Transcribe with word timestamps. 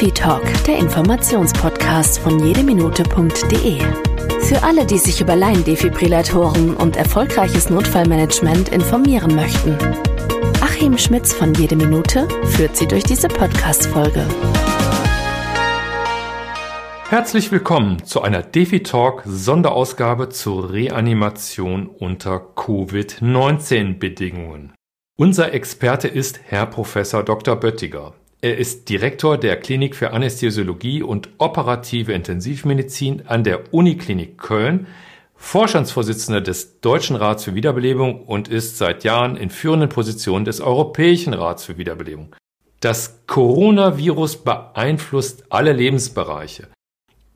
Defi 0.00 0.12
Talk, 0.12 0.64
der 0.64 0.78
Informationspodcast 0.78 2.20
von 2.20 2.42
jedeminute.de. 2.42 3.80
Für 4.40 4.62
alle, 4.62 4.86
die 4.86 4.96
sich 4.96 5.20
über 5.20 5.36
Laiendefibrillatoren 5.36 6.74
und 6.74 6.96
erfolgreiches 6.96 7.68
Notfallmanagement 7.68 8.70
informieren 8.70 9.34
möchten. 9.34 9.76
Achim 10.62 10.96
Schmitz 10.96 11.34
von 11.34 11.52
Jede 11.52 11.76
Minute 11.76 12.26
führt 12.44 12.78
Sie 12.78 12.88
durch 12.88 13.02
diese 13.02 13.28
Podcast-Folge. 13.28 14.24
Herzlich 17.10 17.52
willkommen 17.52 18.02
zu 18.02 18.22
einer 18.22 18.42
DefiTalk 18.42 19.24
Sonderausgabe 19.26 20.30
zur 20.30 20.72
Reanimation 20.72 21.86
unter 21.86 22.36
Covid-19 22.56 23.98
-Bedingungen. 23.98 24.70
Unser 25.18 25.52
Experte 25.52 26.08
ist 26.08 26.40
Herr 26.44 26.64
Professor 26.64 27.22
Dr. 27.22 27.56
Böttiger. 27.56 28.14
Er 28.42 28.56
ist 28.56 28.88
Direktor 28.88 29.36
der 29.36 29.56
Klinik 29.58 29.94
für 29.94 30.12
Anästhesiologie 30.12 31.02
und 31.02 31.28
operative 31.36 32.14
Intensivmedizin 32.14 33.26
an 33.26 33.44
der 33.44 33.74
Uniklinik 33.74 34.38
Köln, 34.38 34.86
Vorstandsvorsitzender 35.36 36.40
des 36.40 36.80
Deutschen 36.80 37.16
Rats 37.16 37.44
für 37.44 37.54
Wiederbelebung 37.54 38.22
und 38.24 38.48
ist 38.48 38.78
seit 38.78 39.04
Jahren 39.04 39.36
in 39.36 39.50
führenden 39.50 39.90
Positionen 39.90 40.46
des 40.46 40.62
Europäischen 40.62 41.34
Rats 41.34 41.64
für 41.64 41.76
Wiederbelebung. 41.76 42.34
Das 42.80 43.26
Coronavirus 43.26 44.42
beeinflusst 44.42 45.44
alle 45.50 45.74
Lebensbereiche. 45.74 46.68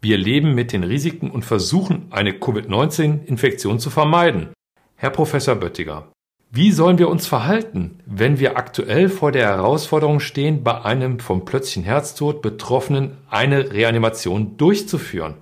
Wir 0.01 0.17
leben 0.17 0.55
mit 0.55 0.73
den 0.73 0.85
Risiken 0.85 1.31
und 1.31 1.45
versuchen, 1.45 2.07
eine 2.11 2.33
Covid-19-Infektion 2.33 3.79
zu 3.79 3.91
vermeiden. 3.91 4.55
Herr 4.97 5.11
Professor 5.11 5.55
Böttiger, 5.55 6.14
wie 6.55 6.71
sollen 6.71 6.99
wir 6.99 7.09
uns 7.09 7.27
verhalten, 7.27 7.99
wenn 8.07 8.39
wir 8.39 8.57
aktuell 8.57 9.09
vor 9.09 9.33
der 9.33 9.49
Herausforderung 9.49 10.21
stehen, 10.21 10.63
bei 10.63 10.83
einem 10.83 11.19
vom 11.19 11.45
plötzlichen 11.45 11.83
Herztod 11.83 12.43
Betroffenen 12.43 13.17
eine 13.29 13.73
Reanimation 13.73 14.57
durchzuführen? 14.57 15.35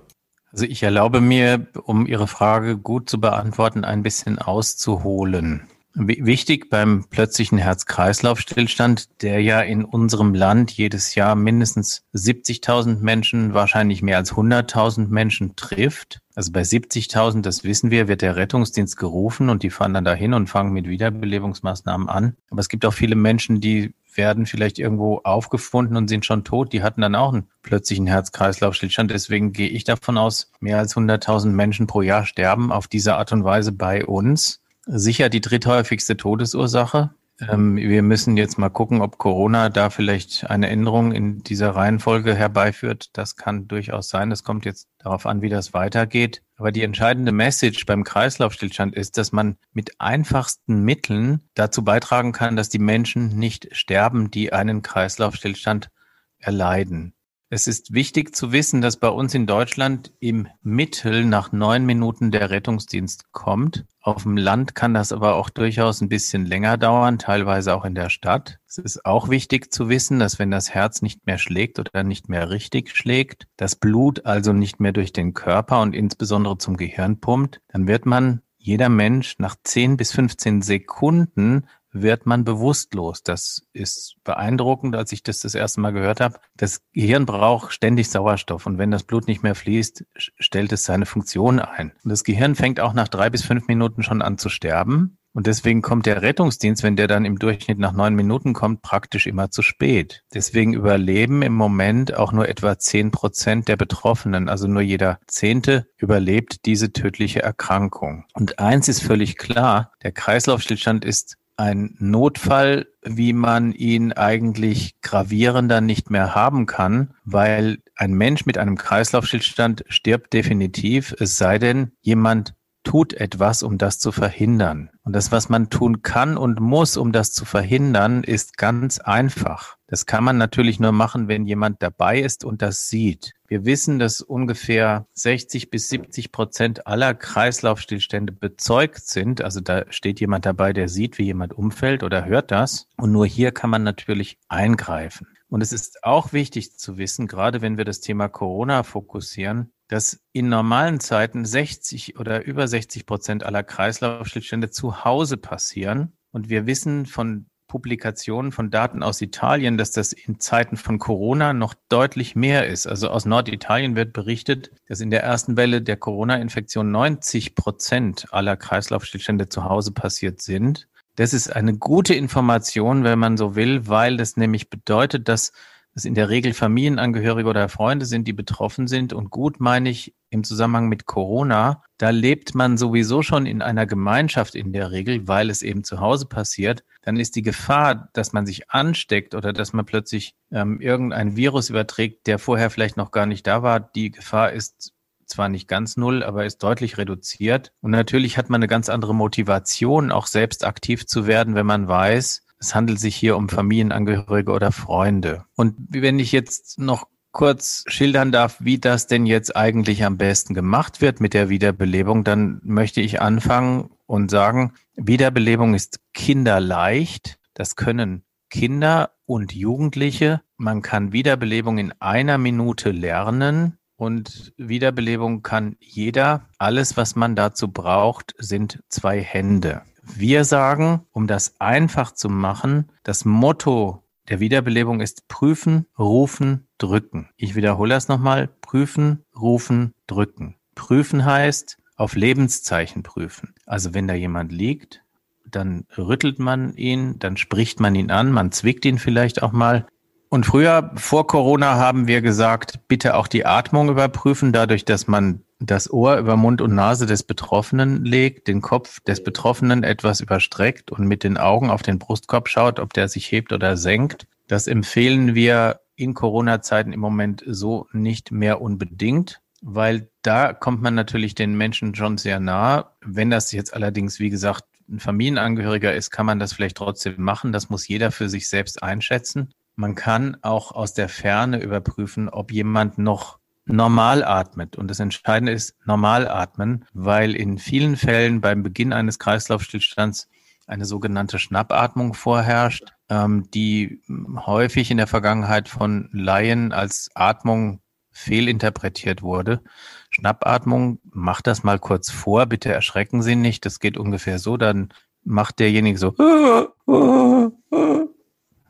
Also 0.51 0.65
ich 0.65 0.81
erlaube 0.81 1.21
mir, 1.21 1.67
um 1.83 2.07
Ihre 2.07 2.25
Frage 2.25 2.77
gut 2.77 3.11
zu 3.11 3.19
beantworten, 3.19 3.85
ein 3.85 4.01
bisschen 4.01 4.39
auszuholen. 4.39 5.67
Wichtig 5.95 6.71
beim 6.71 7.05
plötzlichen 7.07 7.59
Herz-Kreislauf-Stillstand, 7.59 9.21
der 9.21 9.41
ja 9.41 9.61
in 9.61 9.85
unserem 9.85 10.33
Land 10.33 10.71
jedes 10.71 11.13
Jahr 11.13 11.35
mindestens 11.35 12.03
70.000 12.15 13.01
Menschen, 13.01 13.53
wahrscheinlich 13.53 14.01
mehr 14.01 14.17
als 14.17 14.33
100.000 14.33 15.09
Menschen 15.09 15.55
trifft. 15.55 16.19
Also 16.33 16.51
bei 16.51 16.61
70.000, 16.61 17.41
das 17.41 17.63
wissen 17.63 17.91
wir, 17.91 18.07
wird 18.07 18.23
der 18.23 18.35
Rettungsdienst 18.35 18.97
gerufen 18.97 19.49
und 19.49 19.61
die 19.61 19.69
fahren 19.69 19.93
dann 19.93 20.03
dahin 20.03 20.33
und 20.33 20.49
fangen 20.49 20.73
mit 20.73 20.87
Wiederbelebungsmaßnahmen 20.87 22.09
an. 22.09 22.37
Aber 22.49 22.61
es 22.61 22.69
gibt 22.69 22.85
auch 22.87 22.93
viele 22.93 23.15
Menschen, 23.15 23.61
die 23.61 23.93
werden 24.15 24.47
vielleicht 24.47 24.79
irgendwo 24.79 25.21
aufgefunden 25.23 25.95
und 25.95 26.07
sind 26.07 26.25
schon 26.25 26.43
tot. 26.43 26.73
Die 26.73 26.81
hatten 26.81 27.01
dann 27.01 27.13
auch 27.13 27.33
einen 27.33 27.49
plötzlichen 27.61 28.07
Herz-Kreislauf-Stillstand. 28.07 29.11
Deswegen 29.11 29.53
gehe 29.53 29.69
ich 29.69 29.83
davon 29.83 30.17
aus, 30.17 30.51
mehr 30.59 30.79
als 30.79 30.95
100.000 30.95 31.49
Menschen 31.49 31.85
pro 31.85 32.01
Jahr 32.01 32.25
sterben 32.25 32.71
auf 32.71 32.87
diese 32.87 33.15
Art 33.15 33.31
und 33.31 33.43
Weise 33.43 33.71
bei 33.71 34.05
uns 34.05 34.62
sicher 34.85 35.29
die 35.29 35.41
dritthäufigste 35.41 36.17
Todesursache. 36.17 37.11
Ähm, 37.39 37.77
wir 37.77 38.03
müssen 38.03 38.37
jetzt 38.37 38.57
mal 38.57 38.69
gucken, 38.69 39.01
ob 39.01 39.17
Corona 39.17 39.69
da 39.69 39.89
vielleicht 39.89 40.49
eine 40.49 40.69
Änderung 40.69 41.11
in 41.11 41.43
dieser 41.43 41.71
Reihenfolge 41.71 42.35
herbeiführt. 42.35 43.09
Das 43.13 43.35
kann 43.35 43.67
durchaus 43.67 44.09
sein. 44.09 44.31
Es 44.31 44.43
kommt 44.43 44.65
jetzt 44.65 44.87
darauf 44.99 45.25
an, 45.25 45.41
wie 45.41 45.49
das 45.49 45.73
weitergeht. 45.73 46.43
Aber 46.57 46.71
die 46.71 46.83
entscheidende 46.83 47.31
Message 47.31 47.85
beim 47.85 48.03
Kreislaufstillstand 48.03 48.95
ist, 48.95 49.17
dass 49.17 49.31
man 49.31 49.57
mit 49.73 49.99
einfachsten 49.99 50.83
Mitteln 50.83 51.41
dazu 51.55 51.83
beitragen 51.83 52.31
kann, 52.31 52.55
dass 52.55 52.69
die 52.69 52.79
Menschen 52.79 53.37
nicht 53.37 53.75
sterben, 53.75 54.29
die 54.29 54.53
einen 54.53 54.81
Kreislaufstillstand 54.81 55.89
erleiden. 56.37 57.13
Es 57.55 57.67
ist 57.67 57.93
wichtig 57.93 58.35
zu 58.35 58.51
wissen, 58.51 58.81
dass 58.81 58.97
bei 58.97 59.09
uns 59.09 59.35
in 59.35 59.45
Deutschland 59.45 60.11
im 60.19 60.47
Mittel 60.63 61.23
nach 61.23 61.51
neun 61.51 61.85
Minuten 61.85 62.31
der 62.31 62.49
Rettungsdienst 62.49 63.31
kommt. 63.31 63.85
Auf 64.01 64.23
dem 64.23 64.37
Land 64.37 64.73
kann 64.73 64.95
das 64.95 65.11
aber 65.11 65.35
auch 65.35 65.51
durchaus 65.51 66.01
ein 66.01 66.09
bisschen 66.09 66.47
länger 66.47 66.79
dauern, 66.79 67.19
teilweise 67.19 67.75
auch 67.75 67.85
in 67.85 67.93
der 67.93 68.09
Stadt. 68.09 68.57
Es 68.65 68.79
ist 68.79 69.05
auch 69.05 69.29
wichtig 69.29 69.71
zu 69.71 69.87
wissen, 69.87 70.17
dass 70.17 70.39
wenn 70.39 70.49
das 70.49 70.73
Herz 70.73 71.03
nicht 71.03 71.27
mehr 71.27 71.37
schlägt 71.37 71.77
oder 71.77 72.03
nicht 72.03 72.27
mehr 72.27 72.49
richtig 72.49 72.97
schlägt, 72.97 73.45
das 73.55 73.75
Blut 73.75 74.25
also 74.25 74.51
nicht 74.51 74.79
mehr 74.79 74.91
durch 74.91 75.13
den 75.13 75.35
Körper 75.35 75.79
und 75.81 75.93
insbesondere 75.93 76.57
zum 76.57 76.75
Gehirn 76.75 77.19
pumpt, 77.19 77.61
dann 77.67 77.87
wird 77.87 78.07
man 78.07 78.41
jeder 78.57 78.89
Mensch 78.89 79.35
nach 79.37 79.57
10 79.63 79.95
bis 79.97 80.11
15 80.11 80.63
Sekunden 80.63 81.67
wird 81.93 82.25
man 82.25 82.43
bewusstlos. 82.43 83.23
Das 83.23 83.61
ist 83.73 84.15
beeindruckend, 84.23 84.95
als 84.95 85.11
ich 85.11 85.23
das 85.23 85.39
das 85.39 85.55
erste 85.55 85.79
Mal 85.79 85.91
gehört 85.91 86.19
habe. 86.19 86.39
Das 86.57 86.81
Gehirn 86.91 87.25
braucht 87.25 87.71
ständig 87.71 88.09
Sauerstoff 88.09 88.65
und 88.65 88.77
wenn 88.77 88.91
das 88.91 89.03
Blut 89.03 89.27
nicht 89.27 89.43
mehr 89.43 89.55
fließt, 89.55 90.05
stellt 90.17 90.71
es 90.71 90.83
seine 90.83 91.05
Funktion 91.05 91.59
ein. 91.59 91.93
Und 92.03 92.09
das 92.09 92.23
Gehirn 92.23 92.55
fängt 92.55 92.79
auch 92.79 92.93
nach 92.93 93.07
drei 93.07 93.29
bis 93.29 93.43
fünf 93.43 93.67
Minuten 93.67 94.03
schon 94.03 94.21
an 94.21 94.37
zu 94.37 94.49
sterben. 94.49 95.17
Und 95.35 95.47
deswegen 95.47 95.81
kommt 95.81 96.05
der 96.05 96.21
Rettungsdienst, 96.21 96.83
wenn 96.83 96.95
der 96.95 97.07
dann 97.07 97.25
im 97.25 97.39
Durchschnitt 97.39 97.79
nach 97.79 97.91
neun 97.91 98.13
Minuten 98.13 98.53
kommt, 98.53 98.83
praktisch 98.83 99.25
immer 99.25 99.49
zu 99.49 99.63
spät. 99.63 100.23
Deswegen 100.31 100.73
überleben 100.73 101.41
im 101.41 101.53
Moment 101.53 102.15
auch 102.15 102.31
nur 102.31 102.47
etwa 102.47 102.77
zehn 102.77 103.09
Prozent 103.09 103.67
der 103.67 103.75
Betroffenen, 103.75 104.47
also 104.47 104.67
nur 104.67 104.83
jeder 104.83 105.19
Zehnte 105.25 105.87
überlebt 105.97 106.65
diese 106.67 106.93
tödliche 106.93 107.41
Erkrankung. 107.41 108.25
Und 108.35 108.59
eins 108.59 108.87
ist 108.87 109.01
völlig 109.01 109.37
klar, 109.37 109.91
der 110.03 110.11
Kreislaufstillstand 110.11 111.03
ist 111.03 111.37
ein 111.55 111.95
Notfall, 111.99 112.87
wie 113.03 113.33
man 113.33 113.73
ihn 113.73 114.11
eigentlich 114.11 114.99
gravierender 115.01 115.81
nicht 115.81 116.09
mehr 116.09 116.33
haben 116.33 116.65
kann, 116.65 117.13
weil 117.25 117.79
ein 117.95 118.13
Mensch 118.13 118.45
mit 118.45 118.57
einem 118.57 118.77
Kreislaufstillstand 118.77 119.85
stirbt 119.87 120.33
definitiv, 120.33 121.13
es 121.19 121.37
sei 121.37 121.59
denn, 121.59 121.91
jemand 122.01 122.55
tut 122.83 123.13
etwas, 123.13 123.63
um 123.63 123.77
das 123.77 123.99
zu 123.99 124.11
verhindern. 124.11 124.89
Und 125.03 125.13
das, 125.13 125.31
was 125.31 125.49
man 125.49 125.69
tun 125.69 126.01
kann 126.01 126.37
und 126.37 126.59
muss, 126.59 126.97
um 126.97 127.11
das 127.11 127.31
zu 127.31 127.45
verhindern, 127.45 128.23
ist 128.23 128.57
ganz 128.57 128.99
einfach. 128.99 129.77
Das 129.87 130.05
kann 130.05 130.23
man 130.23 130.37
natürlich 130.37 130.79
nur 130.79 130.91
machen, 130.91 131.27
wenn 131.27 131.45
jemand 131.45 131.81
dabei 131.83 132.19
ist 132.19 132.43
und 132.43 132.61
das 132.61 132.87
sieht. 132.87 133.33
Wir 133.47 133.65
wissen, 133.65 133.99
dass 133.99 134.21
ungefähr 134.21 135.05
60 135.13 135.69
bis 135.69 135.89
70 135.89 136.31
Prozent 136.31 136.87
aller 136.87 137.13
Kreislaufstillstände 137.13 138.33
bezeugt 138.33 139.05
sind. 139.05 139.41
Also 139.41 139.59
da 139.59 139.85
steht 139.89 140.19
jemand 140.19 140.45
dabei, 140.45 140.73
der 140.73 140.89
sieht, 140.89 141.17
wie 141.17 141.25
jemand 141.25 141.53
umfällt 141.53 142.03
oder 142.03 142.25
hört 142.25 142.51
das. 142.51 142.87
Und 142.97 143.11
nur 143.11 143.27
hier 143.27 143.51
kann 143.51 143.69
man 143.69 143.83
natürlich 143.83 144.39
eingreifen. 144.47 145.27
Und 145.49 145.61
es 145.61 145.71
ist 145.71 146.03
auch 146.03 146.33
wichtig 146.33 146.75
zu 146.79 146.97
wissen, 146.97 147.27
gerade 147.27 147.61
wenn 147.61 147.77
wir 147.77 147.85
das 147.85 147.99
Thema 147.99 148.27
Corona 148.27 148.81
fokussieren, 148.81 149.71
dass 149.93 150.19
in 150.31 150.49
normalen 150.49 150.99
Zeiten 150.99 151.45
60 151.45 152.17
oder 152.17 152.43
über 152.45 152.67
60 152.67 153.05
Prozent 153.05 153.43
aller 153.43 153.61
Kreislaufstillstände 153.61 154.71
zu 154.71 155.05
Hause 155.05 155.37
passieren. 155.37 156.13
Und 156.31 156.49
wir 156.49 156.65
wissen 156.65 157.05
von 157.05 157.45
Publikationen 157.67 158.51
von 158.51 158.71
Daten 158.71 159.03
aus 159.03 159.21
Italien, 159.21 159.77
dass 159.77 159.91
das 159.91 160.11
in 160.11 160.39
Zeiten 160.39 160.77
von 160.77 160.97
Corona 160.97 161.53
noch 161.53 161.75
deutlich 161.89 162.35
mehr 162.35 162.65
ist. 162.65 162.87
Also 162.87 163.09
aus 163.09 163.25
Norditalien 163.25 163.95
wird 163.95 164.13
berichtet, 164.13 164.71
dass 164.87 164.99
in 164.99 165.11
der 165.11 165.21
ersten 165.21 165.57
Welle 165.57 165.83
der 165.83 165.97
Corona-Infektion 165.97 166.89
90 166.89 167.53
Prozent 167.53 168.25
aller 168.31 168.57
Kreislaufstillstände 168.57 169.47
zu 169.47 169.65
Hause 169.65 169.91
passiert 169.91 170.41
sind. 170.41 170.87
Das 171.17 171.35
ist 171.35 171.55
eine 171.55 171.77
gute 171.77 172.15
Information, 172.15 173.03
wenn 173.03 173.19
man 173.19 173.37
so 173.37 173.55
will, 173.55 173.87
weil 173.87 174.17
das 174.17 174.37
nämlich 174.37 174.71
bedeutet, 174.71 175.29
dass 175.29 175.51
es 175.95 176.05
in 176.05 176.15
der 176.15 176.29
Regel 176.29 176.53
Familienangehörige 176.53 177.47
oder 177.47 177.69
Freunde 177.69 178.05
sind, 178.05 178.27
die 178.27 178.33
betroffen 178.33 178.87
sind. 178.87 179.13
Und 179.13 179.29
gut 179.29 179.59
meine 179.59 179.89
ich 179.89 180.15
im 180.29 180.43
Zusammenhang 180.43 180.87
mit 180.87 181.05
Corona, 181.05 181.83
da 181.97 182.09
lebt 182.09 182.55
man 182.55 182.77
sowieso 182.77 183.21
schon 183.21 183.45
in 183.45 183.61
einer 183.61 183.85
Gemeinschaft 183.85 184.55
in 184.55 184.73
der 184.73 184.91
Regel, 184.91 185.27
weil 185.27 185.49
es 185.49 185.61
eben 185.61 185.83
zu 185.83 185.99
Hause 185.99 186.25
passiert. 186.25 186.83
Dann 187.03 187.17
ist 187.17 187.35
die 187.35 187.43
Gefahr, 187.43 188.09
dass 188.13 188.33
man 188.33 188.45
sich 188.45 188.71
ansteckt 188.71 189.35
oder 189.35 189.53
dass 189.53 189.73
man 189.73 189.85
plötzlich 189.85 190.35
ähm, 190.51 190.81
irgendein 190.81 191.35
Virus 191.35 191.69
überträgt, 191.69 192.25
der 192.25 192.39
vorher 192.39 192.69
vielleicht 192.69 192.97
noch 192.97 193.11
gar 193.11 193.25
nicht 193.25 193.45
da 193.45 193.61
war, 193.61 193.79
die 193.79 194.09
Gefahr 194.09 194.51
ist 194.51 194.93
zwar 195.25 195.49
nicht 195.49 195.67
ganz 195.67 195.97
null, 195.97 196.23
aber 196.23 196.45
ist 196.45 196.61
deutlich 196.63 196.97
reduziert. 196.97 197.71
Und 197.81 197.91
natürlich 197.91 198.37
hat 198.37 198.49
man 198.49 198.59
eine 198.59 198.67
ganz 198.67 198.89
andere 198.89 199.15
Motivation, 199.15 200.11
auch 200.11 200.27
selbst 200.27 200.65
aktiv 200.65 201.05
zu 201.05 201.27
werden, 201.27 201.55
wenn 201.55 201.65
man 201.65 201.87
weiß, 201.87 202.43
es 202.63 202.73
handelt 202.73 202.97
sich 202.97 203.13
hier 203.13 203.35
um 203.35 203.49
Familienangehörige 203.49 204.53
oder 204.53 204.71
Freunde. 204.71 205.43
Und 205.57 205.75
wenn 205.89 206.17
ich 206.17 206.31
jetzt 206.31 206.79
noch 206.79 207.07
kurz 207.33 207.83
schildern 207.87 208.31
darf, 208.31 208.55
wie 208.59 208.79
das 208.79 209.05
denn 209.07 209.25
jetzt 209.25 209.57
eigentlich 209.57 210.05
am 210.05 210.17
besten 210.17 210.53
gemacht 210.53 211.01
wird 211.01 211.19
mit 211.19 211.33
der 211.33 211.49
Wiederbelebung, 211.49 212.23
dann 212.23 212.61
möchte 212.63 213.01
ich 213.01 213.21
anfangen 213.21 213.89
und 214.05 214.31
sagen, 214.31 214.73
Wiederbelebung 214.95 215.73
ist 215.73 215.99
kinderleicht. 216.13 217.37
Das 217.53 217.75
können 217.75 218.23
Kinder 218.49 219.11
und 219.25 219.53
Jugendliche. 219.53 220.39
Man 220.55 220.81
kann 220.81 221.11
Wiederbelebung 221.11 221.79
in 221.79 221.91
einer 221.99 222.37
Minute 222.37 222.91
lernen. 222.91 223.77
Und 223.97 224.53
Wiederbelebung 224.57 225.43
kann 225.43 225.75
jeder. 225.79 226.47
Alles, 226.59 226.95
was 226.95 227.15
man 227.17 227.35
dazu 227.35 227.67
braucht, 227.67 228.33
sind 228.37 228.81
zwei 228.87 229.21
Hände. 229.21 229.81
Wir 230.05 230.43
sagen, 230.43 231.01
um 231.11 231.27
das 231.27 231.59
einfach 231.59 232.11
zu 232.11 232.29
machen, 232.29 232.91
das 233.03 233.25
Motto 233.25 234.03
der 234.29 234.39
Wiederbelebung 234.39 235.01
ist 235.01 235.27
prüfen, 235.27 235.85
rufen, 235.97 236.67
drücken. 236.77 237.29
Ich 237.35 237.55
wiederhole 237.55 237.93
das 237.93 238.07
nochmal. 238.07 238.47
Prüfen, 238.61 239.23
rufen, 239.35 239.93
drücken. 240.07 240.55
Prüfen 240.75 241.25
heißt 241.25 241.77
auf 241.95 242.15
Lebenszeichen 242.15 243.03
prüfen. 243.03 243.53
Also 243.65 243.93
wenn 243.93 244.07
da 244.07 244.13
jemand 244.13 244.51
liegt, 244.51 245.03
dann 245.45 245.85
rüttelt 245.97 246.39
man 246.39 246.75
ihn, 246.75 247.19
dann 247.19 247.37
spricht 247.37 247.79
man 247.79 247.95
ihn 247.95 248.11
an, 248.11 248.31
man 248.31 248.51
zwickt 248.51 248.85
ihn 248.85 248.97
vielleicht 248.97 249.43
auch 249.43 249.51
mal. 249.51 249.85
Und 250.29 250.45
früher, 250.45 250.91
vor 250.95 251.27
Corona, 251.27 251.75
haben 251.75 252.07
wir 252.07 252.21
gesagt, 252.21 252.87
bitte 252.87 253.15
auch 253.15 253.27
die 253.27 253.45
Atmung 253.45 253.89
überprüfen, 253.89 254.51
dadurch, 254.51 254.83
dass 254.83 255.07
man 255.07 255.43
das 255.65 255.91
Ohr 255.91 256.17
über 256.17 256.35
Mund 256.35 256.61
und 256.61 256.75
Nase 256.75 257.05
des 257.05 257.23
Betroffenen 257.23 258.03
legt, 258.03 258.47
den 258.47 258.61
Kopf 258.61 258.99
des 259.01 259.23
Betroffenen 259.23 259.83
etwas 259.83 260.19
überstreckt 260.19 260.91
und 260.91 261.07
mit 261.07 261.23
den 261.23 261.37
Augen 261.37 261.69
auf 261.69 261.81
den 261.81 261.99
Brustkorb 261.99 262.49
schaut, 262.49 262.79
ob 262.79 262.93
der 262.93 263.07
sich 263.07 263.31
hebt 263.31 263.53
oder 263.53 263.77
senkt. 263.77 264.27
Das 264.47 264.67
empfehlen 264.67 265.35
wir 265.35 265.79
in 265.95 266.13
Corona-Zeiten 266.13 266.91
im 266.91 266.99
Moment 266.99 267.43
so 267.47 267.87
nicht 267.93 268.31
mehr 268.31 268.61
unbedingt, 268.61 269.41
weil 269.61 270.09
da 270.21 270.53
kommt 270.53 270.81
man 270.81 270.95
natürlich 270.95 271.35
den 271.35 271.55
Menschen 271.55 271.95
schon 271.95 272.17
sehr 272.17 272.39
nah. 272.39 272.91
Wenn 273.01 273.29
das 273.29 273.51
jetzt 273.51 273.73
allerdings, 273.73 274.19
wie 274.19 274.29
gesagt, 274.29 274.65
ein 274.89 274.99
Familienangehöriger 274.99 275.93
ist, 275.93 276.11
kann 276.11 276.25
man 276.25 276.39
das 276.39 276.53
vielleicht 276.53 276.77
trotzdem 276.77 277.15
machen. 277.17 277.53
Das 277.53 277.69
muss 277.69 277.87
jeder 277.87 278.11
für 278.11 278.27
sich 278.27 278.49
selbst 278.49 278.83
einschätzen. 278.83 279.53
Man 279.75 279.95
kann 279.95 280.37
auch 280.41 280.71
aus 280.71 280.93
der 280.93 281.09
Ferne 281.09 281.61
überprüfen, 281.61 282.27
ob 282.29 282.51
jemand 282.51 282.97
noch 282.97 283.39
normal 283.65 284.23
atmet. 284.23 284.75
Und 284.75 284.89
das 284.89 284.99
Entscheidende 284.99 285.51
ist 285.51 285.75
normal 285.85 286.27
atmen, 286.27 286.85
weil 286.93 287.35
in 287.35 287.57
vielen 287.57 287.95
Fällen 287.95 288.41
beim 288.41 288.63
Beginn 288.63 288.93
eines 288.93 289.19
Kreislaufstillstands 289.19 290.29
eine 290.67 290.85
sogenannte 290.85 291.39
Schnappatmung 291.39 292.13
vorherrscht, 292.13 292.93
ähm, 293.09 293.49
die 293.53 294.01
häufig 294.45 294.91
in 294.91 294.97
der 294.97 295.07
Vergangenheit 295.07 295.67
von 295.67 296.09
Laien 296.11 296.71
als 296.71 297.09
Atmung 297.15 297.81
fehlinterpretiert 298.11 299.21
wurde. 299.21 299.61
Schnappatmung, 300.09 300.99
macht 301.03 301.47
das 301.47 301.63
mal 301.63 301.79
kurz 301.79 302.11
vor, 302.11 302.45
bitte 302.45 302.71
erschrecken 302.71 303.21
Sie 303.21 303.35
nicht. 303.35 303.65
Das 303.65 303.79
geht 303.79 303.97
ungefähr 303.97 304.39
so, 304.39 304.55
dann 304.55 304.93
macht 305.23 305.59
derjenige 305.59 305.97
so, 305.97 306.15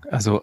also 0.10 0.42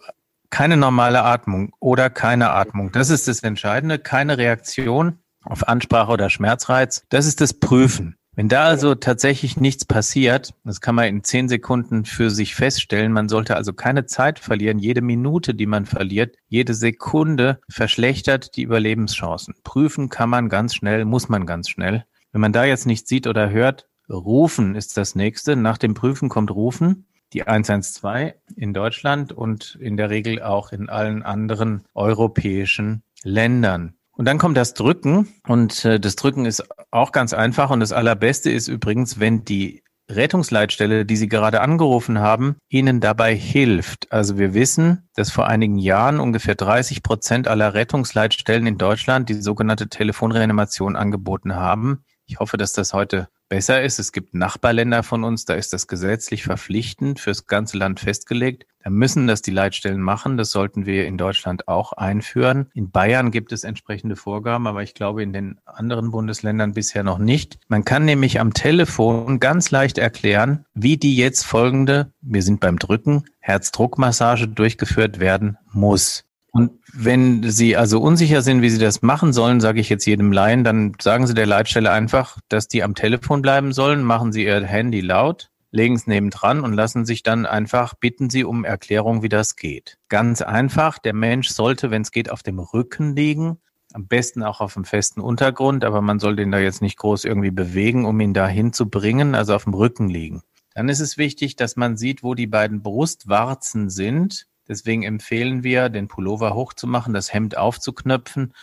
keine 0.50 0.76
normale 0.76 1.22
Atmung 1.22 1.72
oder 1.80 2.10
keine 2.10 2.50
Atmung. 2.50 2.92
Das 2.92 3.10
ist 3.10 3.28
das 3.28 3.40
Entscheidende. 3.40 3.98
Keine 3.98 4.36
Reaktion 4.38 5.18
auf 5.44 5.68
Ansprache 5.68 6.12
oder 6.12 6.28
Schmerzreiz. 6.28 7.04
Das 7.08 7.26
ist 7.26 7.40
das 7.40 7.54
Prüfen. 7.54 8.16
Wenn 8.36 8.48
da 8.48 8.64
also 8.64 8.94
tatsächlich 8.94 9.56
nichts 9.56 9.84
passiert, 9.84 10.54
das 10.64 10.80
kann 10.80 10.94
man 10.94 11.06
in 11.06 11.24
zehn 11.24 11.48
Sekunden 11.48 12.04
für 12.04 12.30
sich 12.30 12.54
feststellen, 12.54 13.12
man 13.12 13.28
sollte 13.28 13.56
also 13.56 13.72
keine 13.72 14.06
Zeit 14.06 14.38
verlieren. 14.38 14.78
Jede 14.78 15.02
Minute, 15.02 15.52
die 15.52 15.66
man 15.66 15.84
verliert, 15.84 16.36
jede 16.46 16.74
Sekunde 16.74 17.60
verschlechtert 17.68 18.56
die 18.56 18.62
Überlebenschancen. 18.62 19.54
Prüfen 19.64 20.08
kann 20.08 20.30
man 20.30 20.48
ganz 20.48 20.74
schnell, 20.74 21.04
muss 21.04 21.28
man 21.28 21.44
ganz 21.44 21.68
schnell. 21.68 22.04
Wenn 22.32 22.40
man 22.40 22.52
da 22.52 22.64
jetzt 22.64 22.86
nichts 22.86 23.08
sieht 23.08 23.26
oder 23.26 23.50
hört, 23.50 23.88
rufen 24.08 24.76
ist 24.76 24.96
das 24.96 25.14
nächste. 25.14 25.56
Nach 25.56 25.76
dem 25.76 25.94
Prüfen 25.94 26.28
kommt 26.28 26.50
rufen 26.52 27.06
die 27.32 27.46
112 27.46 28.34
in 28.56 28.74
Deutschland 28.74 29.32
und 29.32 29.76
in 29.80 29.96
der 29.96 30.10
Regel 30.10 30.42
auch 30.42 30.72
in 30.72 30.88
allen 30.88 31.22
anderen 31.22 31.84
europäischen 31.94 33.02
Ländern. 33.22 33.94
Und 34.12 34.26
dann 34.26 34.38
kommt 34.38 34.56
das 34.56 34.74
Drücken 34.74 35.28
und 35.46 35.84
äh, 35.84 35.98
das 35.98 36.16
Drücken 36.16 36.44
ist 36.44 36.64
auch 36.90 37.12
ganz 37.12 37.32
einfach 37.32 37.70
und 37.70 37.80
das 37.80 37.92
Allerbeste 37.92 38.50
ist 38.50 38.68
übrigens, 38.68 39.18
wenn 39.18 39.44
die 39.44 39.82
Rettungsleitstelle, 40.10 41.06
die 41.06 41.16
Sie 41.16 41.28
gerade 41.28 41.60
angerufen 41.60 42.18
haben, 42.18 42.56
Ihnen 42.68 43.00
dabei 43.00 43.34
hilft. 43.34 44.10
Also 44.12 44.38
wir 44.38 44.54
wissen, 44.54 45.08
dass 45.14 45.30
vor 45.30 45.46
einigen 45.46 45.78
Jahren 45.78 46.20
ungefähr 46.20 46.54
30 46.54 47.02
Prozent 47.02 47.48
aller 47.48 47.74
Rettungsleitstellen 47.74 48.66
in 48.66 48.76
Deutschland 48.76 49.28
die 49.28 49.34
sogenannte 49.34 49.88
Telefonreanimation 49.88 50.96
angeboten 50.96 51.54
haben. 51.54 52.04
Ich 52.26 52.40
hoffe, 52.40 52.56
dass 52.56 52.72
das 52.72 52.92
heute 52.92 53.28
besser 53.50 53.82
ist. 53.82 53.98
Es 53.98 54.12
gibt 54.12 54.32
Nachbarländer 54.32 55.02
von 55.02 55.24
uns, 55.24 55.44
da 55.44 55.52
ist 55.54 55.74
das 55.74 55.86
gesetzlich 55.86 56.44
verpflichtend 56.44 57.20
fürs 57.20 57.46
ganze 57.46 57.76
Land 57.76 58.00
festgelegt. 58.00 58.64
Da 58.82 58.88
müssen 58.88 59.26
das 59.26 59.42
die 59.42 59.50
Leitstellen 59.50 60.00
machen. 60.00 60.38
Das 60.38 60.50
sollten 60.50 60.86
wir 60.86 61.06
in 61.06 61.18
Deutschland 61.18 61.68
auch 61.68 61.92
einführen. 61.92 62.70
In 62.72 62.90
Bayern 62.90 63.30
gibt 63.30 63.52
es 63.52 63.64
entsprechende 63.64 64.16
Vorgaben, 64.16 64.66
aber 64.66 64.82
ich 64.82 64.94
glaube 64.94 65.22
in 65.22 65.34
den 65.34 65.58
anderen 65.66 66.12
Bundesländern 66.12 66.72
bisher 66.72 67.02
noch 67.02 67.18
nicht. 67.18 67.58
Man 67.68 67.84
kann 67.84 68.06
nämlich 68.06 68.40
am 68.40 68.54
Telefon 68.54 69.38
ganz 69.38 69.70
leicht 69.70 69.98
erklären, 69.98 70.64
wie 70.72 70.96
die 70.96 71.16
jetzt 71.16 71.44
folgende, 71.44 72.12
wir 72.22 72.42
sind 72.42 72.60
beim 72.60 72.78
Drücken, 72.78 73.24
Herzdruckmassage 73.40 74.48
durchgeführt 74.48 75.20
werden 75.20 75.58
muss. 75.72 76.24
Und 76.52 76.72
wenn 76.92 77.48
Sie 77.48 77.76
also 77.76 78.00
unsicher 78.00 78.42
sind, 78.42 78.62
wie 78.62 78.70
Sie 78.70 78.78
das 78.78 79.02
machen 79.02 79.32
sollen, 79.32 79.60
sage 79.60 79.80
ich 79.80 79.88
jetzt 79.88 80.06
jedem 80.06 80.32
Laien, 80.32 80.64
dann 80.64 80.94
sagen 81.00 81.26
Sie 81.26 81.34
der 81.34 81.46
Leitstelle 81.46 81.90
einfach, 81.90 82.38
dass 82.48 82.66
die 82.66 82.82
am 82.82 82.94
Telefon 82.94 83.40
bleiben 83.42 83.72
sollen, 83.72 84.02
machen 84.02 84.32
Sie 84.32 84.44
Ihr 84.44 84.64
Handy 84.64 85.00
laut, 85.00 85.50
legen 85.70 85.94
es 85.94 86.06
nebendran 86.06 86.60
und 86.60 86.72
lassen 86.72 87.06
sich 87.06 87.22
dann 87.22 87.46
einfach 87.46 87.94
bitten 87.94 88.30
Sie 88.30 88.44
um 88.44 88.64
Erklärung, 88.64 89.22
wie 89.22 89.28
das 89.28 89.54
geht. 89.54 89.98
Ganz 90.08 90.42
einfach, 90.42 90.98
der 90.98 91.14
Mensch 91.14 91.50
sollte, 91.50 91.90
wenn 91.90 92.02
es 92.02 92.10
geht, 92.10 92.30
auf 92.30 92.42
dem 92.42 92.58
Rücken 92.58 93.14
liegen, 93.14 93.58
am 93.92 94.06
besten 94.06 94.42
auch 94.42 94.60
auf 94.60 94.76
einem 94.76 94.84
festen 94.84 95.20
Untergrund, 95.20 95.84
aber 95.84 96.00
man 96.00 96.18
soll 96.18 96.36
den 96.36 96.50
da 96.50 96.58
jetzt 96.58 96.82
nicht 96.82 96.98
groß 96.98 97.24
irgendwie 97.24 97.50
bewegen, 97.50 98.06
um 98.06 98.18
ihn 98.20 98.34
dahin 98.34 98.72
zu 98.72 98.88
bringen, 98.88 99.34
also 99.34 99.54
auf 99.54 99.64
dem 99.64 99.74
Rücken 99.74 100.08
liegen. 100.08 100.42
Dann 100.74 100.88
ist 100.88 101.00
es 101.00 101.18
wichtig, 101.18 101.56
dass 101.56 101.76
man 101.76 101.96
sieht, 101.96 102.22
wo 102.22 102.34
die 102.34 102.46
beiden 102.46 102.82
Brustwarzen 102.82 103.90
sind 103.90 104.46
Deswegen 104.70 105.02
empfehlen 105.02 105.64
wir, 105.64 105.88
den 105.88 106.06
Pullover 106.06 106.54
hochzumachen, 106.54 107.12
das 107.12 107.34
Hemd 107.34 107.56
aufzuknöpfen, 107.56 108.54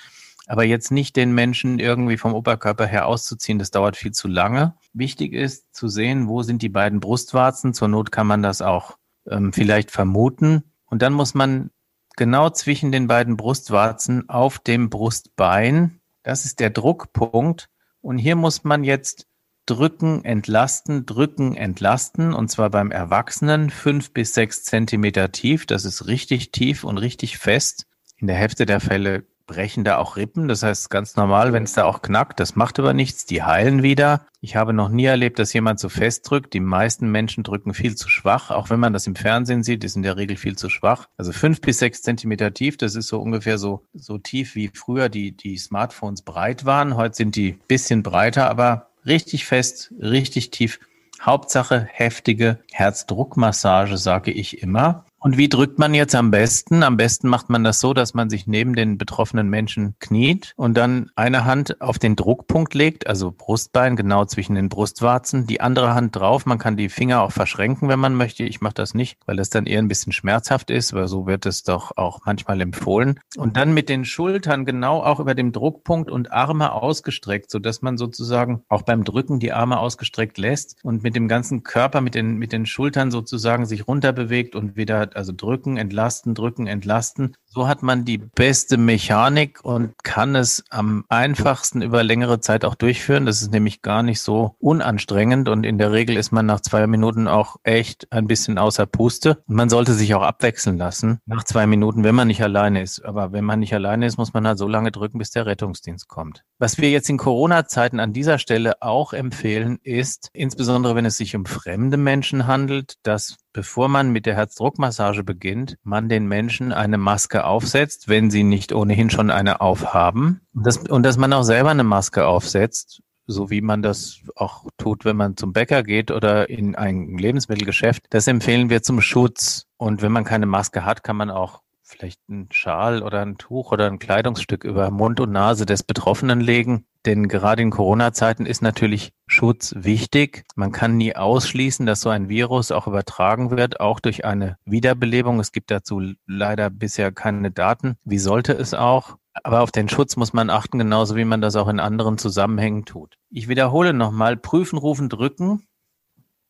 aber 0.47 0.63
jetzt 0.63 0.89
nicht 0.89 1.17
den 1.17 1.33
Menschen 1.33 1.79
irgendwie 1.79 2.15
vom 2.15 2.33
Oberkörper 2.33 2.85
her 2.85 3.07
auszuziehen. 3.07 3.59
Das 3.59 3.71
dauert 3.71 3.97
viel 3.97 4.13
zu 4.13 4.29
lange. 4.29 4.73
Wichtig 4.93 5.33
ist 5.33 5.75
zu 5.75 5.89
sehen, 5.89 6.29
wo 6.29 6.43
sind 6.43 6.61
die 6.61 6.69
beiden 6.69 7.01
Brustwarzen. 7.01 7.73
Zur 7.73 7.89
Not 7.89 8.13
kann 8.13 8.25
man 8.25 8.41
das 8.41 8.61
auch 8.61 8.97
ähm, 9.29 9.51
vielleicht 9.51 9.91
vermuten. 9.91 10.63
Und 10.85 11.01
dann 11.01 11.11
muss 11.11 11.33
man 11.33 11.71
genau 12.15 12.51
zwischen 12.51 12.93
den 12.93 13.07
beiden 13.07 13.35
Brustwarzen 13.35 14.29
auf 14.29 14.59
dem 14.59 14.89
Brustbein, 14.89 15.99
das 16.23 16.45
ist 16.45 16.61
der 16.61 16.69
Druckpunkt. 16.69 17.69
Und 17.99 18.17
hier 18.17 18.37
muss 18.37 18.63
man 18.63 18.85
jetzt 18.85 19.27
drücken, 19.67 20.25
entlasten, 20.25 21.05
drücken, 21.05 21.55
entlasten. 21.55 22.33
Und 22.33 22.49
zwar 22.49 22.71
beim 22.71 22.89
Erwachsenen 22.89 23.69
fünf 23.69 24.11
bis 24.11 24.33
sechs 24.33 24.63
Zentimeter 24.63 25.31
tief. 25.31 25.67
Das 25.67 25.85
ist 25.85 26.07
richtig 26.07 26.51
tief 26.51 26.83
und 26.83 26.97
richtig 26.97 27.37
fest. 27.37 27.85
In 28.17 28.27
der 28.27 28.35
Hälfte 28.35 28.65
der 28.65 28.79
Fälle 28.79 29.25
brechen 29.47 29.83
da 29.83 29.97
auch 29.97 30.17
Rippen. 30.17 30.47
Das 30.47 30.61
heißt 30.61 30.89
ganz 30.89 31.15
normal, 31.15 31.53
wenn 31.53 31.63
es 31.63 31.73
da 31.73 31.85
auch 31.85 32.01
knackt. 32.01 32.39
Das 32.39 32.55
macht 32.55 32.77
aber 32.77 32.93
nichts. 32.93 33.25
Die 33.25 33.43
heilen 33.43 33.81
wieder. 33.81 34.25
Ich 34.41 34.55
habe 34.55 34.73
noch 34.73 34.89
nie 34.89 35.05
erlebt, 35.05 35.39
dass 35.39 35.53
jemand 35.53 35.79
so 35.79 35.89
fest 35.89 36.29
drückt. 36.29 36.53
Die 36.53 36.59
meisten 36.59 37.11
Menschen 37.11 37.43
drücken 37.43 37.73
viel 37.73 37.95
zu 37.95 38.09
schwach. 38.09 38.51
Auch 38.51 38.69
wenn 38.69 38.79
man 38.79 38.93
das 38.93 39.07
im 39.07 39.15
Fernsehen 39.15 39.63
sieht, 39.63 39.83
ist 39.83 39.95
in 39.95 40.03
der 40.03 40.17
Regel 40.17 40.37
viel 40.37 40.57
zu 40.57 40.69
schwach. 40.69 41.07
Also 41.17 41.31
fünf 41.31 41.61
bis 41.61 41.79
sechs 41.79 42.01
Zentimeter 42.01 42.53
tief. 42.53 42.77
Das 42.77 42.95
ist 42.95 43.07
so 43.07 43.19
ungefähr 43.21 43.57
so, 43.57 43.85
so 43.93 44.17
tief 44.17 44.53
wie 44.55 44.69
früher 44.73 45.09
die, 45.09 45.35
die 45.35 45.57
Smartphones 45.57 46.21
breit 46.21 46.65
waren. 46.65 46.95
Heute 46.95 47.15
sind 47.15 47.35
die 47.35 47.57
bisschen 47.67 48.03
breiter, 48.03 48.49
aber 48.49 48.89
richtig 49.07 49.45
fest, 49.45 49.93
richtig 49.99 50.51
tief. 50.51 50.79
Hauptsache 51.21 51.87
heftige 51.91 52.59
Herzdruckmassage, 52.71 53.97
sage 53.97 54.31
ich 54.31 54.61
immer. 54.61 55.05
Und 55.27 55.37
wie 55.37 55.49
drückt 55.49 55.77
man 55.77 55.93
jetzt 55.93 56.15
am 56.15 56.31
besten? 56.31 56.83
Am 56.83 56.95
besten 56.95 57.27
macht 57.27 57.49
man 57.49 57.61
das 57.65 57.81
so, 57.81 57.93
dass 57.93 58.13
man 58.13 58.29
sich 58.29 58.47
neben 58.47 58.75
den 58.75 58.97
betroffenen 58.97 59.49
Menschen 59.49 59.95
kniet 59.99 60.53
und 60.55 60.77
dann 60.77 61.11
eine 61.17 61.43
Hand 61.43 61.81
auf 61.81 61.99
den 61.99 62.15
Druckpunkt 62.15 62.73
legt, 62.73 63.07
also 63.07 63.33
Brustbein 63.37 63.97
genau 63.97 64.23
zwischen 64.23 64.55
den 64.55 64.69
Brustwarzen, 64.69 65.45
die 65.45 65.59
andere 65.59 65.93
Hand 65.93 66.15
drauf. 66.15 66.45
Man 66.45 66.59
kann 66.59 66.77
die 66.77 66.87
Finger 66.87 67.23
auch 67.23 67.33
verschränken, 67.33 67.89
wenn 67.89 67.99
man 67.99 68.15
möchte. 68.15 68.45
Ich 68.45 68.61
mache 68.61 68.75
das 68.75 68.93
nicht, 68.93 69.17
weil 69.25 69.35
das 69.35 69.49
dann 69.49 69.65
eher 69.65 69.79
ein 69.79 69.89
bisschen 69.89 70.13
schmerzhaft 70.13 70.71
ist, 70.71 70.93
weil 70.93 71.09
so 71.09 71.27
wird 71.27 71.45
es 71.45 71.63
doch 71.63 71.97
auch 71.97 72.21
manchmal 72.25 72.61
empfohlen. 72.61 73.19
Und 73.35 73.57
dann 73.57 73.73
mit 73.73 73.89
den 73.89 74.05
Schultern 74.05 74.63
genau 74.63 75.03
auch 75.03 75.19
über 75.19 75.35
dem 75.35 75.51
Druckpunkt 75.51 76.09
und 76.09 76.31
Arme 76.31 76.71
ausgestreckt, 76.71 77.51
so 77.51 77.59
dass 77.59 77.81
man 77.81 77.97
sozusagen 77.97 78.63
auch 78.69 78.83
beim 78.83 79.03
Drücken 79.03 79.41
die 79.41 79.51
Arme 79.51 79.77
ausgestreckt 79.77 80.37
lässt 80.37 80.77
und 80.83 81.03
mit 81.03 81.17
dem 81.17 81.27
ganzen 81.27 81.63
Körper, 81.63 81.99
mit 81.99 82.15
den, 82.15 82.37
mit 82.37 82.53
den 82.53 82.65
Schultern 82.65 83.11
sozusagen 83.11 83.65
sich 83.65 83.89
runterbewegt 83.89 84.55
und 84.55 84.77
wieder 84.77 85.16
also 85.17 85.33
drücken, 85.35 85.77
entlasten, 85.77 86.35
drücken, 86.35 86.67
entlasten. 86.67 87.35
So 87.45 87.67
hat 87.67 87.81
man 87.81 88.05
die 88.05 88.19
beste 88.19 88.77
Mechanik 88.77 89.65
und 89.65 89.93
kann 90.03 90.35
es 90.35 90.63
am 90.69 91.05
einfachsten 91.09 91.81
über 91.81 92.03
längere 92.03 92.39
Zeit 92.39 92.63
auch 92.63 92.75
durchführen. 92.75 93.25
Das 93.25 93.41
ist 93.41 93.51
nämlich 93.51 93.81
gar 93.81 94.03
nicht 94.03 94.21
so 94.21 94.55
unanstrengend 94.59 95.49
und 95.49 95.65
in 95.65 95.79
der 95.79 95.91
Regel 95.91 96.17
ist 96.17 96.31
man 96.31 96.45
nach 96.45 96.59
zwei 96.59 96.85
Minuten 96.85 97.27
auch 97.27 97.55
echt 97.63 98.11
ein 98.11 98.27
bisschen 98.27 98.59
außer 98.59 98.85
Puste. 98.85 99.41
Und 99.47 99.55
man 99.55 99.69
sollte 99.69 99.93
sich 99.93 100.13
auch 100.13 100.21
abwechseln 100.21 100.77
lassen 100.77 101.19
nach 101.25 101.43
zwei 101.43 101.65
Minuten, 101.65 102.03
wenn 102.03 102.15
man 102.15 102.27
nicht 102.27 102.43
alleine 102.43 102.81
ist. 102.81 103.03
Aber 103.03 103.31
wenn 103.31 103.43
man 103.43 103.59
nicht 103.59 103.73
alleine 103.73 104.05
ist, 104.05 104.17
muss 104.17 104.33
man 104.33 104.47
halt 104.47 104.59
so 104.59 104.67
lange 104.67 104.91
drücken, 104.91 105.17
bis 105.17 105.31
der 105.31 105.47
Rettungsdienst 105.47 106.07
kommt. 106.07 106.43
Was 106.59 106.77
wir 106.77 106.91
jetzt 106.91 107.09
in 107.09 107.17
Corona-Zeiten 107.17 107.99
an 107.99 108.13
dieser 108.13 108.37
Stelle 108.37 108.81
auch 108.81 109.13
empfehlen, 109.13 109.79
ist, 109.81 110.29
insbesondere 110.33 110.95
wenn 110.95 111.05
es 111.05 111.17
sich 111.17 111.35
um 111.35 111.45
fremde 111.45 111.97
Menschen 111.97 112.45
handelt, 112.45 112.95
dass 113.01 113.37
bevor 113.57 113.87
man 113.87 114.11
mit 114.11 114.27
der 114.27 114.35
Herzdruckmassage 114.35 115.23
beginnt, 115.23 115.79
man 115.81 116.09
den 116.09 116.27
Menschen 116.27 116.71
eine 116.71 116.99
Maske 116.99 117.43
aufsetzt, 117.43 118.07
wenn 118.07 118.29
sie 118.29 118.43
nicht 118.43 118.71
ohnehin 118.71 119.09
schon 119.09 119.31
eine 119.31 119.61
aufhaben. 119.61 120.41
Das, 120.53 120.77
und 120.77 121.01
dass 121.01 121.17
man 121.17 121.33
auch 121.33 121.41
selber 121.41 121.71
eine 121.71 121.83
Maske 121.83 122.27
aufsetzt, 122.27 123.01
so 123.25 123.49
wie 123.49 123.61
man 123.61 123.81
das 123.81 124.19
auch 124.35 124.67
tut, 124.77 125.05
wenn 125.05 125.17
man 125.17 125.37
zum 125.37 125.53
Bäcker 125.53 125.81
geht 125.81 126.11
oder 126.11 126.51
in 126.51 126.75
ein 126.75 127.17
Lebensmittelgeschäft. 127.17 128.05
Das 128.11 128.27
empfehlen 128.27 128.69
wir 128.69 128.83
zum 128.83 129.01
Schutz. 129.01 129.65
Und 129.77 130.03
wenn 130.03 130.11
man 130.11 130.23
keine 130.23 130.45
Maske 130.45 130.85
hat, 130.85 131.03
kann 131.03 131.15
man 131.15 131.31
auch 131.31 131.63
vielleicht 131.87 132.19
einen 132.29 132.49
Schal 132.51 133.01
oder 133.01 133.21
ein 133.21 133.37
Tuch 133.37 133.71
oder 133.71 133.87
ein 133.87 133.99
Kleidungsstück 133.99 134.63
über 134.63 134.91
Mund 134.91 135.19
und 135.19 135.31
Nase 135.31 135.65
des 135.65 135.83
Betroffenen 135.83 136.41
legen. 136.41 136.85
Denn 137.05 137.29
gerade 137.29 137.61
in 137.61 137.71
Corona-Zeiten 137.71 138.45
ist 138.45 138.61
natürlich 138.61 139.13
Schutz 139.27 139.73
wichtig. 139.77 140.43
Man 140.55 140.73
kann 140.73 140.97
nie 140.97 141.15
ausschließen, 141.15 141.85
dass 141.85 142.01
so 142.01 142.09
ein 142.09 142.27
Virus 142.27 142.71
auch 142.71 142.87
übertragen 142.87 143.51
wird, 143.51 143.79
auch 143.79 144.01
durch 144.01 144.25
eine 144.25 144.57
Wiederbelebung. 144.65 145.39
Es 145.39 145.53
gibt 145.53 145.71
dazu 145.71 146.01
leider 146.25 146.69
bisher 146.69 147.13
keine 147.13 147.49
Daten. 147.49 147.95
Wie 148.03 148.19
sollte 148.19 148.51
es 148.51 148.73
auch? 148.73 149.17
Aber 149.43 149.61
auf 149.61 149.71
den 149.71 149.87
Schutz 149.87 150.17
muss 150.17 150.33
man 150.33 150.49
achten, 150.49 150.79
genauso 150.79 151.15
wie 151.15 151.23
man 151.23 151.39
das 151.39 151.55
auch 151.55 151.69
in 151.69 151.79
anderen 151.79 152.17
Zusammenhängen 152.17 152.83
tut. 152.83 153.15
Ich 153.29 153.47
wiederhole 153.47 153.93
nochmal, 153.93 154.35
prüfen, 154.35 154.77
rufen, 154.77 155.07
drücken. 155.07 155.65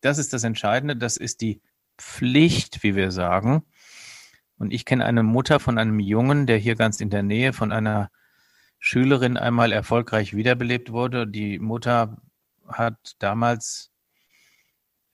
Das 0.00 0.18
ist 0.18 0.32
das 0.32 0.42
Entscheidende. 0.42 0.96
Das 0.96 1.16
ist 1.16 1.40
die 1.40 1.60
Pflicht, 1.98 2.82
wie 2.82 2.96
wir 2.96 3.12
sagen. 3.12 3.62
Und 4.58 4.72
ich 4.72 4.84
kenne 4.84 5.04
eine 5.04 5.22
Mutter 5.22 5.60
von 5.60 5.78
einem 5.78 6.00
Jungen, 6.00 6.46
der 6.46 6.58
hier 6.58 6.74
ganz 6.74 7.00
in 7.00 7.10
der 7.10 7.22
Nähe 7.22 7.52
von 7.52 7.72
einer 7.72 8.10
Schülerin 8.80 9.36
einmal 9.36 9.72
erfolgreich 9.72 10.34
wiederbelebt 10.34 10.92
wurde. 10.92 11.26
Die 11.26 11.58
Mutter 11.58 12.20
hat 12.66 13.14
damals 13.20 13.90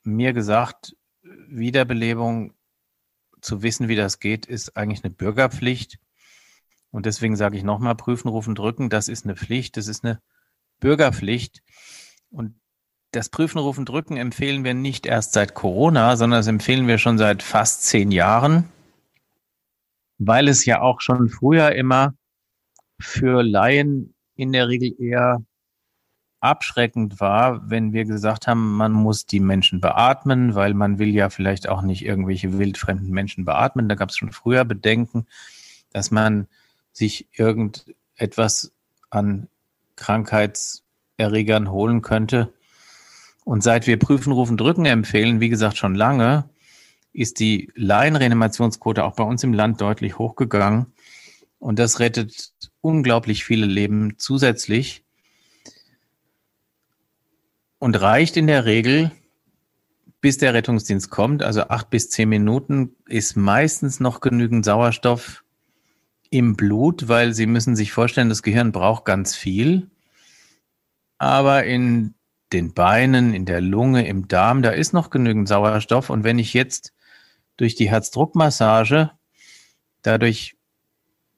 mir 0.03 0.33
gesagt, 0.33 0.95
Wiederbelebung 1.23 2.53
zu 3.41 3.61
wissen, 3.61 3.87
wie 3.87 3.95
das 3.95 4.19
geht, 4.19 4.45
ist 4.45 4.75
eigentlich 4.75 5.03
eine 5.03 5.13
Bürgerpflicht. 5.13 5.99
Und 6.91 7.05
deswegen 7.05 7.35
sage 7.35 7.57
ich 7.57 7.63
nochmal, 7.63 7.95
prüfen, 7.95 8.29
rufen, 8.29 8.55
drücken, 8.55 8.89
das 8.89 9.07
ist 9.07 9.25
eine 9.25 9.35
Pflicht, 9.35 9.77
das 9.77 9.87
ist 9.87 10.03
eine 10.03 10.21
Bürgerpflicht. 10.79 11.61
Und 12.29 12.55
das 13.11 13.29
Prüfen, 13.29 13.59
Rufen, 13.59 13.85
Drücken 13.85 14.17
empfehlen 14.17 14.63
wir 14.63 14.73
nicht 14.73 15.05
erst 15.05 15.33
seit 15.33 15.53
Corona, 15.53 16.17
sondern 16.17 16.39
das 16.39 16.47
empfehlen 16.47 16.87
wir 16.87 16.97
schon 16.97 17.17
seit 17.17 17.43
fast 17.43 17.83
zehn 17.83 18.11
Jahren 18.11 18.69
weil 20.17 20.47
es 20.47 20.65
ja 20.65 20.81
auch 20.81 21.01
schon 21.01 21.29
früher 21.29 21.73
immer 21.73 22.13
für 22.99 23.43
Laien 23.43 24.13
in 24.35 24.51
der 24.51 24.67
Regel 24.67 24.93
eher 24.99 25.43
abschreckend 26.45 27.19
war, 27.19 27.69
wenn 27.69 27.91
wir 27.91 28.05
gesagt 28.05 28.47
haben, 28.47 28.77
man 28.77 28.91
muss 28.91 29.25
die 29.25 29.39
Menschen 29.39 29.81
beatmen, 29.81 30.53
weil 30.53 30.73
man 30.73 30.99
will 30.99 31.09
ja 31.09 31.29
vielleicht 31.29 31.67
auch 31.67 31.81
nicht 31.81 32.05
irgendwelche 32.05 32.57
wildfremden 32.57 33.09
Menschen 33.09 33.45
beatmen. 33.45 33.89
Da 33.89 33.95
gab 33.95 34.09
es 34.09 34.17
schon 34.17 34.31
früher 34.31 34.63
Bedenken, 34.63 35.25
dass 35.91 36.11
man 36.11 36.47
sich 36.91 37.27
irgendetwas 37.33 38.71
an 39.09 39.47
Krankheitserregern 39.95 41.71
holen 41.71 42.01
könnte. 42.01 42.53
Und 43.43 43.63
seit 43.63 43.87
wir 43.87 43.97
Prüfen, 43.97 44.31
Rufen, 44.31 44.57
Drücken 44.57 44.85
empfehlen, 44.85 45.39
wie 45.39 45.49
gesagt 45.49 45.77
schon 45.77 45.95
lange, 45.95 46.49
ist 47.15 47.39
die 47.39 47.71
Laienreanimationsquote 47.75 49.03
auch 49.03 49.15
bei 49.15 49.23
uns 49.23 49.43
im 49.43 49.53
Land 49.53 49.81
deutlich 49.81 50.17
hochgegangen. 50.17 50.87
Und 51.59 51.79
das 51.79 51.99
rettet 51.99 52.51
unglaublich 52.81 53.45
viele 53.45 53.65
Leben 53.65 54.15
zusätzlich 54.17 55.03
und 57.79 57.99
reicht 57.99 58.37
in 58.37 58.47
der 58.47 58.65
Regel, 58.65 59.11
bis 60.21 60.37
der 60.37 60.53
Rettungsdienst 60.53 61.09
kommt. 61.09 61.43
Also 61.43 61.63
acht 61.69 61.89
bis 61.89 62.09
zehn 62.09 62.29
Minuten 62.29 62.95
ist 63.07 63.35
meistens 63.35 63.99
noch 63.99 64.19
genügend 64.21 64.65
Sauerstoff 64.65 65.43
im 66.29 66.55
Blut, 66.55 67.07
weil 67.07 67.33
Sie 67.33 67.45
müssen 67.45 67.75
sich 67.75 67.91
vorstellen, 67.91 68.29
das 68.29 68.43
Gehirn 68.43 68.71
braucht 68.71 69.05
ganz 69.05 69.35
viel. 69.35 69.89
Aber 71.17 71.63
in 71.63 72.15
den 72.51 72.73
Beinen, 72.73 73.33
in 73.33 73.45
der 73.45 73.61
Lunge, 73.61 74.07
im 74.07 74.27
Darm, 74.27 74.61
da 74.61 74.71
ist 74.71 74.93
noch 74.93 75.09
genügend 75.09 75.47
Sauerstoff. 75.47 76.09
Und 76.09 76.23
wenn 76.23 76.39
ich 76.39 76.53
jetzt 76.53 76.94
durch 77.57 77.75
die 77.75 77.89
Herzdruckmassage, 77.89 79.11
dadurch 80.01 80.55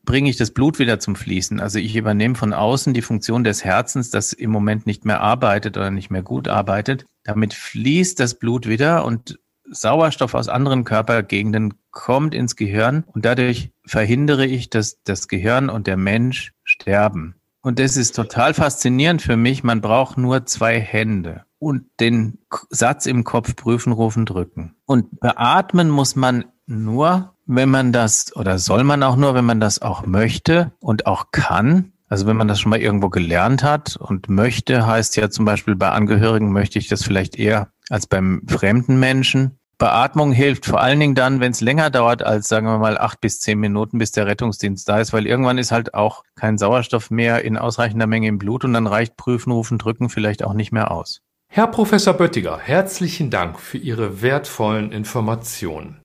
bringe 0.04 0.30
ich 0.30 0.38
das 0.38 0.52
Blut 0.52 0.80
wieder 0.80 1.00
zum 1.00 1.16
Fließen. 1.16 1.60
Also 1.60 1.80
ich 1.80 1.96
übernehme 1.96 2.36
von 2.36 2.54
außen 2.54 2.94
die 2.94 3.02
Funktion 3.02 3.44
des 3.44 3.64
Herzens, 3.64 4.10
das 4.10 4.34
im 4.34 4.50
Moment 4.50 4.88
nicht 4.88 5.06
mehr 5.06 5.22
arbeitet 5.22 5.78
oder 5.78 5.92
nicht 5.92 6.10
mehr 6.10 6.24
gut 6.24 6.48
arbeitet. 6.48 7.06
Damit 7.24 7.54
fließt 7.54 8.20
das 8.20 8.36
Blut 8.36 8.68
wieder 8.68 9.06
und 9.06 9.38
Sauerstoff 9.70 10.34
aus 10.34 10.48
anderen 10.48 10.86
Körpergegenden 10.86 11.74
kommt 11.92 12.34
ins 12.34 12.56
Gehirn 12.56 13.04
und 13.08 13.26
dadurch 13.26 13.72
verhindere 13.86 14.46
ich, 14.46 14.70
dass 14.70 15.04
das 15.04 15.28
Gehirn 15.28 15.70
und 15.70 15.88
der 15.88 15.98
Mensch 15.98 16.54
sterben. 16.64 17.36
Und 17.62 17.80
das 17.80 17.98
ist 17.98 18.16
total 18.16 18.54
faszinierend 18.54 19.22
für 19.22 19.38
mich. 19.38 19.64
Man 19.64 19.82
braucht 19.82 20.18
nur 20.18 20.46
zwei 20.46 20.80
Hände 20.80 21.46
und 21.60 21.86
den 22.00 22.40
Satz 22.70 23.06
im 23.06 23.24
Kopf 23.24 23.56
prüfen, 23.56 23.92
rufen, 23.92 24.26
drücken. 24.26 24.76
Und 24.86 25.20
beatmen 25.20 25.90
muss 25.90 26.16
man 26.16 26.46
nur, 26.66 27.34
wenn 27.46 27.70
man 27.70 27.92
das, 27.92 28.36
oder 28.36 28.60
soll 28.60 28.84
man 28.84 29.04
auch 29.04 29.16
nur, 29.16 29.34
wenn 29.34 29.46
man 29.46 29.60
das 29.60 29.82
auch 29.82 30.06
möchte 30.06 30.72
und 30.80 31.08
auch 31.08 31.32
kann. 31.32 31.94
Also 32.10 32.26
wenn 32.26 32.38
man 32.38 32.48
das 32.48 32.60
schon 32.60 32.70
mal 32.70 32.80
irgendwo 32.80 33.10
gelernt 33.10 33.64
hat 33.64 33.98
und 33.98 34.30
möchte, 34.30 34.86
heißt 34.86 35.18
ja 35.18 35.30
zum 35.30 35.46
Beispiel 35.46 35.76
bei 35.76 35.90
Angehörigen 35.90 36.52
möchte 36.52 36.80
ich 36.80 36.88
das 36.88 37.04
vielleicht 37.04 37.38
eher 37.38 37.70
als 37.90 38.08
beim 38.08 38.44
fremden 38.48 39.00
Menschen. 39.00 39.60
Beatmung 39.80 40.32
hilft 40.32 40.66
vor 40.66 40.82
allen 40.82 41.00
Dingen 41.00 41.14
dann, 41.14 41.40
wenn 41.40 41.52
es 41.52 41.62
länger 41.62 41.92
dauert 41.92 42.24
als, 42.24 42.48
sagen 42.48 42.66
wir 42.66 42.80
mal, 42.80 42.98
acht 42.98 43.22
bis 43.22 43.40
zehn 43.40 43.60
Minuten, 43.60 44.00
bis 44.00 44.12
der 44.12 44.26
Rettungsdienst 44.26 44.90
da 44.90 45.00
ist, 45.00 45.14
weil 45.14 45.28
irgendwann 45.28 45.60
ist 45.60 45.72
halt 45.72 45.94
auch 45.94 46.24
kein 46.36 46.58
Sauerstoff 46.58 47.12
mehr 47.12 47.46
in 47.46 47.58
ausreichender 47.58 48.08
Menge 48.08 48.28
im 48.28 48.40
Blut 48.40 48.66
und 48.66 48.74
dann 48.74 48.88
reicht 48.88 49.18
Prüfen, 49.18 49.52
Rufen, 49.52 49.78
Drücken 49.78 50.10
vielleicht 50.10 50.44
auch 50.44 50.54
nicht 50.54 50.72
mehr 50.72 50.90
aus. 50.90 51.22
Herr 51.48 51.68
Professor 51.68 52.16
Böttiger, 52.16 52.58
herzlichen 52.58 53.30
Dank 53.30 53.60
für 53.60 53.78
Ihre 53.78 54.24
wertvollen 54.24 54.92
Informationen. 54.92 56.02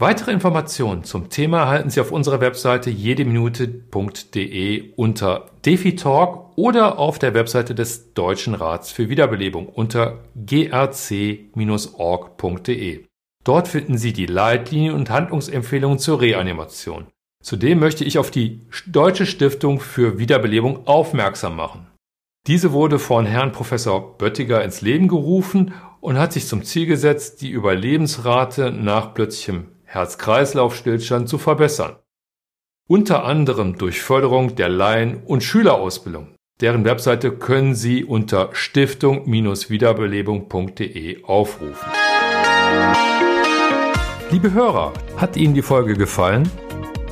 Weitere 0.00 0.32
Informationen 0.32 1.04
zum 1.04 1.28
Thema 1.28 1.60
erhalten 1.60 1.88
Sie 1.88 2.00
auf 2.00 2.10
unserer 2.10 2.40
Webseite 2.40 2.90
jedeminute.de 2.90 4.92
unter 4.96 5.50
DefiTalk 5.64 6.50
oder 6.56 6.98
auf 6.98 7.20
der 7.20 7.32
Webseite 7.32 7.76
des 7.76 8.12
Deutschen 8.12 8.54
Rats 8.54 8.90
für 8.90 9.08
Wiederbelebung 9.08 9.68
unter 9.68 10.24
grc-org.de. 10.34 11.44
Dort 13.44 13.68
finden 13.68 13.96
Sie 13.96 14.12
die 14.12 14.26
Leitlinien 14.26 14.96
und 14.96 15.10
Handlungsempfehlungen 15.10 16.00
zur 16.00 16.20
Reanimation. 16.20 17.06
Zudem 17.40 17.78
möchte 17.78 18.04
ich 18.04 18.18
auf 18.18 18.32
die 18.32 18.66
Deutsche 18.86 19.26
Stiftung 19.26 19.78
für 19.78 20.18
Wiederbelebung 20.18 20.88
aufmerksam 20.88 21.54
machen. 21.54 21.86
Diese 22.48 22.72
wurde 22.72 22.98
von 22.98 23.26
Herrn 23.26 23.52
Professor 23.52 24.18
Böttiger 24.18 24.64
ins 24.64 24.80
Leben 24.80 25.06
gerufen 25.06 25.72
und 26.00 26.18
hat 26.18 26.32
sich 26.32 26.48
zum 26.48 26.64
Ziel 26.64 26.86
gesetzt, 26.86 27.42
die 27.42 27.50
Überlebensrate 27.50 28.72
nach 28.72 29.14
plötzlichem 29.14 29.68
Herz-Kreislauf-Stillstand 29.94 31.28
zu 31.28 31.38
verbessern. 31.38 31.94
Unter 32.88 33.24
anderem 33.24 33.78
durch 33.78 34.02
Förderung 34.02 34.56
der 34.56 34.68
Laien- 34.68 35.22
und 35.24 35.44
Schülerausbildung. 35.44 36.34
Deren 36.60 36.84
Webseite 36.84 37.30
können 37.30 37.76
Sie 37.76 38.04
unter 38.04 38.50
stiftung-wiederbelebung.de 38.52 41.24
aufrufen. 41.24 41.88
Liebe 44.30 44.52
Hörer, 44.52 44.92
hat 45.16 45.36
Ihnen 45.36 45.54
die 45.54 45.62
Folge 45.62 45.94
gefallen? 45.94 46.50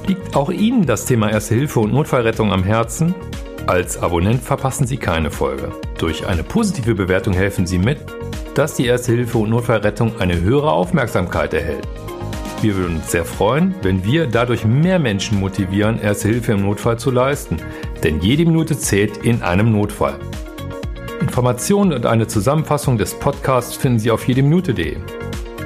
Liegt 0.08 0.34
auch 0.34 0.50
Ihnen 0.50 0.84
das 0.84 1.06
Thema 1.06 1.30
Erste 1.30 1.54
Hilfe 1.54 1.78
und 1.78 1.92
Notfallrettung 1.92 2.52
am 2.52 2.64
Herzen? 2.64 3.14
Als 3.66 3.96
Abonnent 3.96 4.42
verpassen 4.42 4.88
Sie 4.88 4.96
keine 4.96 5.30
Folge. 5.30 5.70
Durch 5.98 6.26
eine 6.26 6.42
positive 6.42 6.96
Bewertung 6.96 7.32
helfen 7.32 7.64
Sie 7.64 7.78
mit, 7.78 8.00
dass 8.56 8.74
die 8.74 8.86
Erste 8.86 9.12
Hilfe 9.12 9.38
und 9.38 9.50
Notfallrettung 9.50 10.20
eine 10.20 10.40
höhere 10.40 10.72
Aufmerksamkeit 10.72 11.54
erhält. 11.54 11.86
Wir 12.62 12.76
würden 12.76 12.98
uns 12.98 13.10
sehr 13.10 13.24
freuen, 13.24 13.74
wenn 13.82 14.04
wir 14.04 14.28
dadurch 14.28 14.64
mehr 14.64 15.00
Menschen 15.00 15.40
motivieren, 15.40 16.00
Erste 16.00 16.28
Hilfe 16.28 16.52
im 16.52 16.62
Notfall 16.62 16.96
zu 16.96 17.10
leisten, 17.10 17.56
denn 18.04 18.20
jede 18.20 18.46
Minute 18.46 18.78
zählt 18.78 19.16
in 19.16 19.42
einem 19.42 19.72
Notfall. 19.72 20.14
Informationen 21.20 21.92
und 21.92 22.06
eine 22.06 22.28
Zusammenfassung 22.28 22.98
des 22.98 23.14
Podcasts 23.14 23.74
finden 23.74 23.98
Sie 23.98 24.12
auf 24.12 24.28
jedeminute.de. 24.28 24.96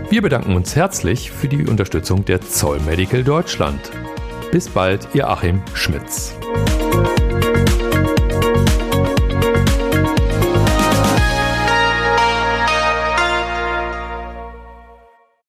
Wir 0.08 0.22
bedanken 0.22 0.56
uns 0.56 0.74
herzlich 0.74 1.30
für 1.30 1.48
die 1.48 1.66
Unterstützung 1.66 2.24
der 2.24 2.40
Zoll 2.40 2.80
Medical 2.80 3.22
Deutschland. 3.22 3.90
Bis 4.50 4.66
bald, 4.66 5.06
Ihr 5.12 5.28
Achim 5.28 5.60
Schmitz. 5.74 6.34